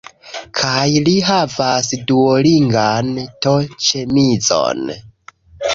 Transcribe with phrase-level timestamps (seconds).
[0.59, 3.13] Kaj li havas Duolingan
[3.47, 4.87] to-ĉemizon